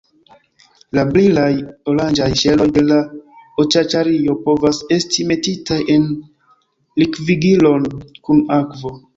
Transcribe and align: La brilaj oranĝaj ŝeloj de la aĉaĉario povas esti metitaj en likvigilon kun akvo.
La 0.99 1.01
brilaj 1.09 1.49
oranĝaj 1.91 2.29
ŝeloj 2.39 2.67
de 2.79 2.83
la 2.87 2.97
aĉaĉario 3.65 4.37
povas 4.47 4.81
esti 4.97 5.29
metitaj 5.33 5.79
en 5.97 6.11
likvigilon 7.03 7.89
kun 8.27 8.45
akvo. 8.61 8.99